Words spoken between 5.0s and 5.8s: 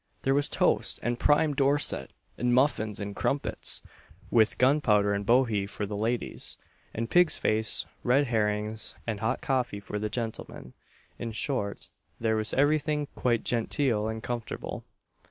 and Bohea